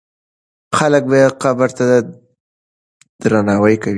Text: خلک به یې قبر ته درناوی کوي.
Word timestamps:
خلک 0.77 1.03
به 1.09 1.15
یې 1.21 1.27
قبر 1.43 1.69
ته 1.77 1.85
درناوی 3.21 3.75
کوي. 3.83 3.89